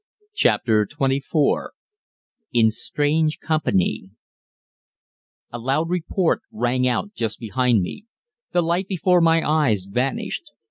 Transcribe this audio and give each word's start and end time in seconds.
CHAPTER 0.33 0.87
XXIV 0.87 1.67
IN 2.53 2.71
STRANGE 2.71 3.37
COMPANY 3.39 4.09
A 5.51 5.59
load 5.59 5.89
report 5.91 6.41
rang 6.51 6.87
out 6.87 7.13
just 7.13 7.37
behind 7.37 7.83
me. 7.83 8.05
The 8.51 8.63
light 8.63 8.87
before 8.87 9.21
my 9.21 9.47
eyes 9.47 9.85
vanished. 9.87 10.49